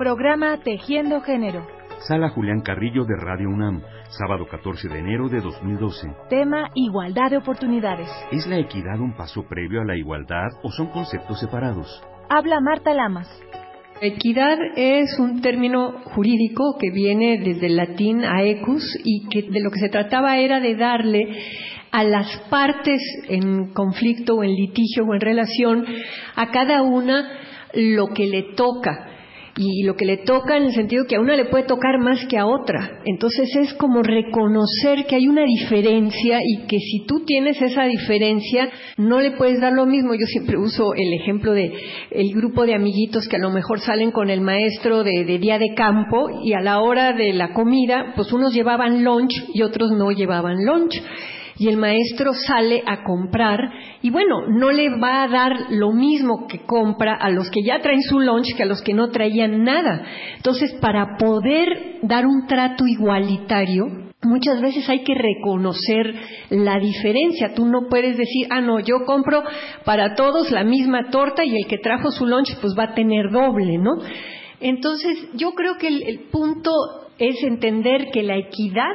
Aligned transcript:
Programa 0.00 0.56
Tejiendo 0.64 1.20
Género. 1.20 1.66
Sala 2.08 2.30
Julián 2.30 2.62
Carrillo 2.62 3.04
de 3.04 3.16
Radio 3.18 3.50
UNAM, 3.50 3.82
sábado 4.08 4.46
14 4.50 4.88
de 4.88 4.98
enero 4.98 5.28
de 5.28 5.42
2012. 5.42 6.08
Tema 6.30 6.70
Igualdad 6.74 7.28
de 7.28 7.36
oportunidades. 7.36 8.08
¿Es 8.32 8.46
la 8.46 8.56
equidad 8.56 8.98
un 8.98 9.14
paso 9.14 9.42
previo 9.46 9.82
a 9.82 9.84
la 9.84 9.98
igualdad 9.98 10.48
o 10.62 10.70
son 10.70 10.86
conceptos 10.86 11.38
separados? 11.38 12.02
Habla 12.30 12.60
Marta 12.62 12.94
Lamas. 12.94 13.28
Equidad 14.00 14.56
es 14.74 15.18
un 15.18 15.42
término 15.42 15.92
jurídico 16.14 16.78
que 16.80 16.90
viene 16.90 17.38
desde 17.38 17.66
el 17.66 17.76
latín 17.76 18.24
aecus 18.24 18.82
y 19.04 19.28
que 19.28 19.50
de 19.50 19.60
lo 19.60 19.70
que 19.70 19.80
se 19.80 19.90
trataba 19.90 20.38
era 20.38 20.60
de 20.60 20.76
darle 20.76 21.28
a 21.90 22.04
las 22.04 22.38
partes 22.48 23.02
en 23.28 23.74
conflicto 23.74 24.36
o 24.36 24.44
en 24.44 24.54
litigio 24.54 25.04
o 25.04 25.12
en 25.12 25.20
relación 25.20 25.84
a 26.36 26.50
cada 26.50 26.80
una 26.80 27.38
lo 27.74 28.06
que 28.14 28.28
le 28.28 28.54
toca 28.54 29.09
y 29.62 29.82
lo 29.82 29.94
que 29.94 30.06
le 30.06 30.16
toca 30.16 30.56
en 30.56 30.64
el 30.64 30.72
sentido 30.72 31.04
que 31.04 31.16
a 31.16 31.20
una 31.20 31.36
le 31.36 31.44
puede 31.44 31.64
tocar 31.64 31.98
más 31.98 32.24
que 32.30 32.38
a 32.38 32.46
otra. 32.46 33.02
Entonces 33.04 33.54
es 33.56 33.74
como 33.74 34.02
reconocer 34.02 35.04
que 35.06 35.16
hay 35.16 35.28
una 35.28 35.44
diferencia 35.44 36.38
y 36.42 36.66
que 36.66 36.78
si 36.78 37.04
tú 37.06 37.26
tienes 37.26 37.60
esa 37.60 37.84
diferencia 37.84 38.70
no 38.96 39.20
le 39.20 39.32
puedes 39.32 39.60
dar 39.60 39.74
lo 39.74 39.84
mismo. 39.84 40.14
Yo 40.14 40.24
siempre 40.24 40.56
uso 40.56 40.94
el 40.94 41.12
ejemplo 41.12 41.52
de 41.52 41.74
el 42.10 42.32
grupo 42.32 42.64
de 42.64 42.74
amiguitos 42.74 43.28
que 43.28 43.36
a 43.36 43.40
lo 43.40 43.50
mejor 43.50 43.80
salen 43.80 44.12
con 44.12 44.30
el 44.30 44.40
maestro 44.40 45.04
de, 45.04 45.26
de 45.26 45.38
día 45.38 45.58
de 45.58 45.74
campo 45.74 46.30
y 46.42 46.54
a 46.54 46.60
la 46.60 46.80
hora 46.80 47.12
de 47.12 47.34
la 47.34 47.52
comida, 47.52 48.14
pues 48.16 48.32
unos 48.32 48.54
llevaban 48.54 49.04
lunch 49.04 49.44
y 49.52 49.60
otros 49.60 49.90
no 49.90 50.10
llevaban 50.10 50.64
lunch 50.64 51.02
y 51.60 51.68
el 51.68 51.76
maestro 51.76 52.32
sale 52.32 52.82
a 52.86 53.04
comprar 53.04 53.58
y 54.02 54.10
bueno, 54.10 54.46
no 54.48 54.70
le 54.70 54.88
va 54.98 55.22
a 55.22 55.28
dar 55.28 55.52
lo 55.70 55.92
mismo 55.92 56.46
que 56.48 56.60
compra 56.60 57.14
a 57.14 57.28
los 57.28 57.50
que 57.50 57.62
ya 57.62 57.80
traen 57.80 58.00
su 58.00 58.18
lunch 58.18 58.56
que 58.56 58.62
a 58.62 58.66
los 58.66 58.80
que 58.80 58.94
no 58.94 59.10
traían 59.10 59.62
nada. 59.62 60.02
Entonces, 60.36 60.72
para 60.80 61.18
poder 61.18 61.98
dar 62.02 62.26
un 62.26 62.46
trato 62.46 62.86
igualitario, 62.86 63.84
muchas 64.22 64.62
veces 64.62 64.88
hay 64.88 65.04
que 65.04 65.14
reconocer 65.14 66.14
la 66.48 66.78
diferencia. 66.78 67.52
Tú 67.54 67.66
no 67.66 67.88
puedes 67.90 68.16
decir, 68.16 68.46
ah, 68.48 68.62
no, 68.62 68.80
yo 68.80 69.04
compro 69.04 69.42
para 69.84 70.14
todos 70.14 70.50
la 70.50 70.64
misma 70.64 71.10
torta 71.10 71.44
y 71.44 71.54
el 71.54 71.66
que 71.66 71.76
trajo 71.76 72.10
su 72.10 72.26
lunch 72.26 72.56
pues 72.62 72.72
va 72.78 72.84
a 72.84 72.94
tener 72.94 73.30
doble, 73.30 73.76
¿no? 73.76 73.98
Entonces, 74.60 75.28
yo 75.34 75.52
creo 75.52 75.76
que 75.76 75.88
el, 75.88 76.02
el 76.04 76.20
punto 76.30 76.70
es 77.18 77.42
entender 77.42 78.06
que 78.10 78.22
la 78.22 78.38
equidad 78.38 78.92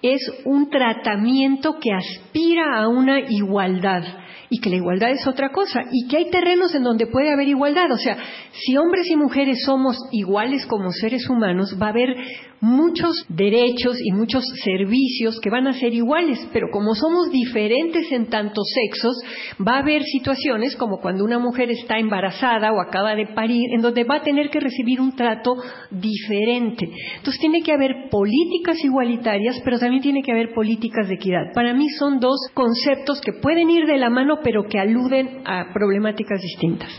es 0.00 0.20
un 0.44 0.70
tratamiento 0.70 1.78
que 1.80 1.92
aspira 1.92 2.78
a 2.78 2.86
una 2.86 3.18
igualdad 3.18 4.04
y 4.50 4.60
que 4.60 4.70
la 4.70 4.76
igualdad 4.76 5.10
es 5.10 5.26
otra 5.26 5.50
cosa 5.50 5.80
y 5.90 6.08
que 6.08 6.16
hay 6.18 6.30
terrenos 6.30 6.74
en 6.74 6.82
donde 6.82 7.06
puede 7.06 7.32
haber 7.32 7.48
igualdad. 7.48 7.90
O 7.92 7.98
sea, 7.98 8.16
si 8.52 8.76
hombres 8.76 9.10
y 9.10 9.16
mujeres 9.16 9.58
somos 9.64 9.96
iguales 10.12 10.66
como 10.66 10.90
seres 10.92 11.28
humanos, 11.28 11.76
va 11.80 11.86
a 11.86 11.90
haber 11.90 12.16
muchos 12.60 13.24
derechos 13.28 13.96
y 14.02 14.12
muchos 14.12 14.44
servicios 14.64 15.38
que 15.40 15.50
van 15.50 15.66
a 15.66 15.72
ser 15.72 15.94
iguales, 15.94 16.38
pero 16.52 16.68
como 16.72 16.94
somos 16.94 17.30
diferentes 17.30 18.10
en 18.10 18.26
tantos 18.26 18.66
sexos, 18.74 19.16
va 19.64 19.76
a 19.76 19.78
haber 19.78 20.02
situaciones 20.02 20.76
como 20.76 20.98
cuando 20.98 21.24
una 21.24 21.38
mujer 21.38 21.70
está 21.70 21.98
embarazada 21.98 22.72
o 22.72 22.80
acaba 22.80 23.14
de 23.14 23.26
parir, 23.28 23.72
en 23.74 23.82
donde 23.82 24.04
va 24.04 24.16
a 24.16 24.22
tener 24.22 24.50
que 24.50 24.60
recibir 24.60 25.00
un 25.00 25.14
trato 25.14 25.54
diferente. 25.90 26.88
Entonces 27.16 27.40
tiene 27.40 27.62
que 27.62 27.72
haber 27.72 28.08
políticas 28.10 28.82
igualitarias, 28.84 29.60
pero 29.64 29.78
también 29.78 30.02
tiene 30.02 30.22
que 30.22 30.32
haber 30.32 30.52
políticas 30.52 31.08
de 31.08 31.14
equidad. 31.14 31.52
Para 31.54 31.74
mí 31.74 31.88
son 31.90 32.18
dos 32.18 32.38
conceptos 32.54 33.20
que 33.20 33.32
pueden 33.32 33.70
ir 33.70 33.86
de 33.86 33.98
la 33.98 34.10
mano, 34.10 34.37
pero 34.44 34.64
que 34.64 34.78
aluden 34.78 35.42
a 35.46 35.72
problemáticas 35.72 36.40
distintas. 36.40 36.90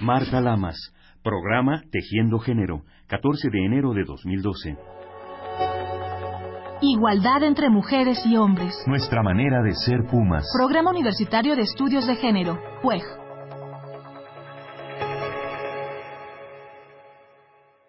Marta 0.00 0.40
Lamas, 0.40 0.76
programa 1.22 1.82
Tejiendo 1.90 2.38
Género 2.38 2.82
14 3.08 3.50
de 3.50 3.64
enero 3.66 3.92
de 3.92 4.04
2012. 4.04 4.76
Igualdad 6.80 7.44
entre 7.44 7.68
mujeres 7.68 8.24
y 8.26 8.36
hombres. 8.36 8.74
Nuestra 8.86 9.22
manera 9.22 9.62
de 9.62 9.72
ser 9.72 10.00
Pumas. 10.10 10.44
Programa 10.56 10.90
Universitario 10.90 11.54
de 11.54 11.62
Estudios 11.62 12.06
de 12.06 12.16
Género, 12.16 12.58
PUEG. 12.82 13.02